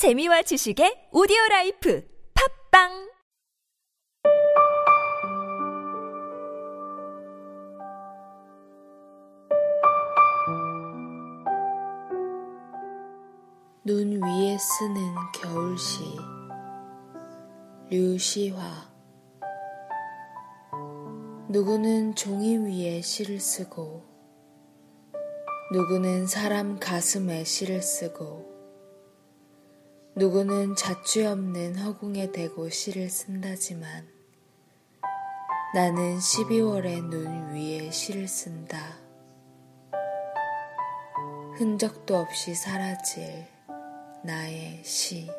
[0.00, 2.02] 재미와 지식의 오디오 라이프
[2.72, 3.10] 팝빵!
[13.84, 16.16] 눈 위에 쓰는 겨울시
[17.90, 18.58] 류시화.
[21.50, 24.02] 누구는 종이 위에 시를 쓰고
[25.74, 28.49] 누구는 사람 가슴에 시를 쓰고
[30.16, 34.08] 누구는 자취 없는 허공에 대고 시를 쓴다지만
[35.72, 38.98] 나는 12월의 눈 위에 시를 쓴다.
[41.56, 43.46] 흔적도 없이 사라질
[44.24, 45.30] 나의 시.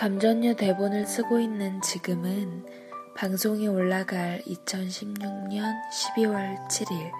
[0.00, 2.64] 감전녀 대본을 쓰고 있는 지금은
[3.14, 7.12] 방송이 올라갈 2016년 12월 7일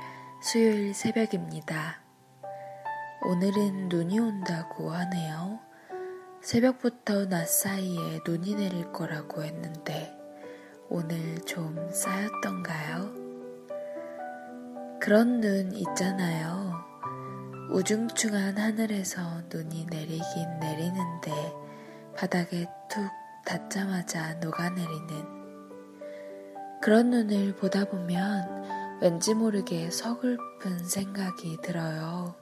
[0.43, 2.01] 수요일 새벽입니다.
[3.27, 5.61] 오늘은 눈이 온다고 하네요.
[6.41, 10.11] 새벽부터 낮 사이에 눈이 내릴 거라고 했는데
[10.89, 13.13] 오늘 좀 쌓였던가요?
[15.03, 16.83] 그런 눈 있잖아요.
[17.73, 19.21] 우중충한 하늘에서
[19.53, 21.70] 눈이 내리긴 내리는데
[22.17, 23.11] 바닥에 툭
[23.45, 25.41] 닿자마자 녹아내리는
[26.83, 32.35] 그런 눈을 보다 보면 왠지 모르게 서글픈 생각이 들어요.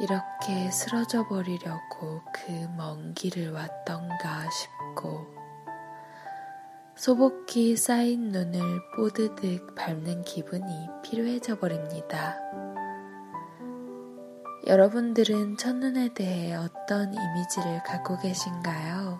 [0.00, 5.26] 이렇게 쓰러져 버리려고 그 먼 길을 왔던가 싶고
[6.96, 8.60] 소복히 쌓인 눈을
[8.96, 12.36] 뽀드득 밟는 기분이 필요해져 버립니다.
[14.68, 19.18] 여러분들은 첫눈에 대해 어떤 이미지를 갖고 계신가요?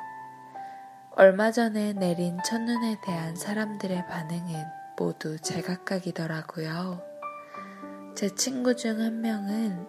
[1.13, 4.65] 얼마 전에 내린 첫눈에 대한 사람들의 반응은
[4.99, 7.03] 모두 제각각이더라고요.
[8.15, 9.87] 제 친구 중 한 명은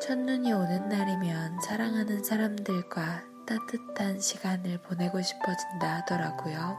[0.00, 6.78] 첫눈이 오는 날이면 사랑하는 사람들과 따뜻한 시간을 보내고 싶어진다 하더라고요.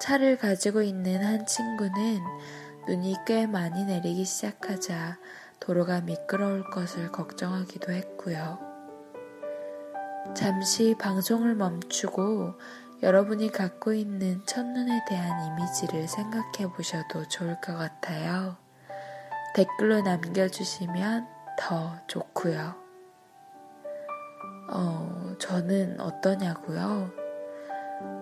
[0.00, 2.20] 차를 가지고 있는 한 친구는
[2.86, 5.16] 눈이 꽤 많이 내리기 시작하자
[5.64, 8.58] 도로가 미끄러울 것을 걱정하기도 했고요.
[10.36, 12.52] 잠시 방송을 멈추고
[13.02, 18.58] 여러분이 갖고 있는 첫눈에 대한 이미지를 생각해 보셔도 좋을 것 같아요.
[19.54, 21.26] 댓글로 남겨주시면
[21.58, 22.74] 더 좋고요.
[24.70, 27.10] 어, 저는 어떠냐고요?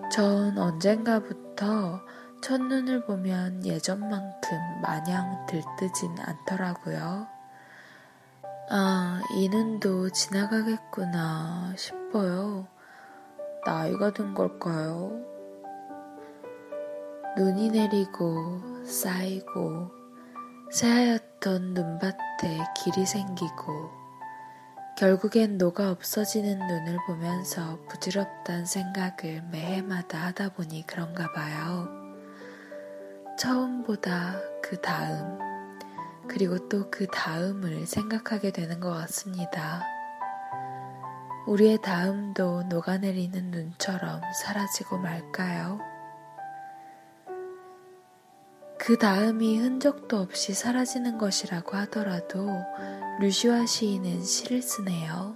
[0.09, 1.99] 전 언젠가부터
[2.41, 7.32] 첫눈을 보면 예전만큼 마냥 들뜨진 않더라고요.
[8.69, 12.65] 아, 이 눈도 지나가겠구나 싶어요.
[13.65, 15.11] 나이가 든 걸까요?
[17.37, 19.91] 눈이 내리고 쌓이고
[20.71, 23.91] 새하얗던 눈밭에 길이 생기고
[24.97, 31.89] 결국엔 녹아 없어지는 눈을 보면서 부질없단 생각을 매해마다 하다 보니 그런가 봐요.
[33.37, 35.39] 처음보다 그 다음,
[36.27, 39.83] 그리고 또 그 다음을 생각하게 되는 것 같습니다.
[41.47, 45.79] 우리의 다음도 녹아내리는 눈처럼 사라지고 말까요?
[48.79, 52.49] 그 다음이 흔적도 없이 사라지는 것이라고 하더라도
[53.19, 55.35] 루시와 시인은 시를 쓰네요.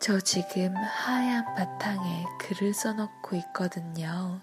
[0.00, 4.40] 저 지금 하얀 바탕에 글을 써놓고 있거든요.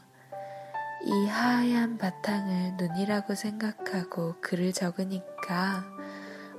[1.05, 5.83] 이 하얀 바탕을 눈이라고 생각하고 글을 적으니까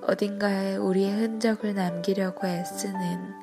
[0.02, 3.34] 어딘가에 우리의 흔적을 남기려고 애쓰는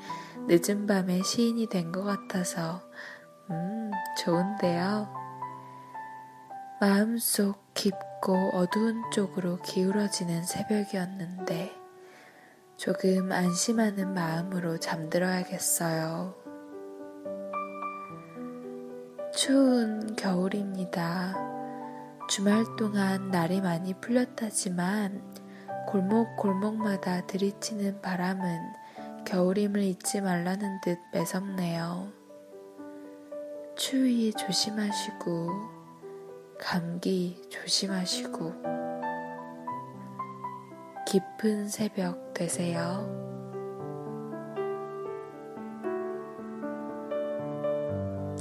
[0.48, 2.82] 늦은 밤의 시인이 된 것 같아서,
[3.50, 3.92] 음,
[4.24, 5.12] 좋은데요.
[6.80, 11.76] 마음속 깊고 어두운 쪽으로 기울어지는 새벽이었는데,
[12.78, 16.41] 조금 안심하는 마음으로 잠들어야겠어요.
[19.44, 21.34] 추운 겨울입니다.
[22.30, 25.20] 주말 동안 날이 많이 풀렸다지만
[25.88, 28.60] 골목 골목마다 들이치는 바람은
[29.26, 32.12] 겨울임을 잊지 말라는 듯 매섭네요.
[33.76, 35.50] 추위 조심하시고
[36.60, 38.54] 감기 조심하시고
[41.08, 43.31] 깊은 새벽 되세요.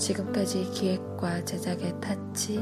[0.01, 2.59] 지금까지 기획과 제작의 타치,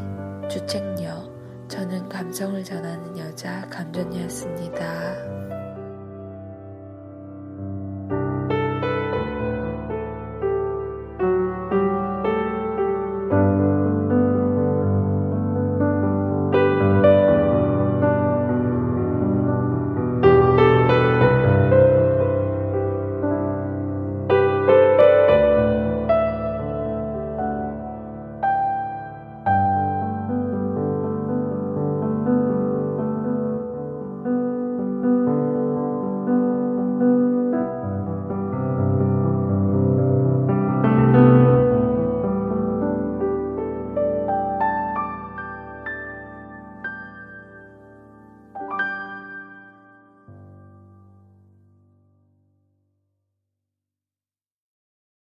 [0.50, 1.30] 주책녀,
[1.68, 5.47] 저는 감성을 전하는 여자 감전이었습니다.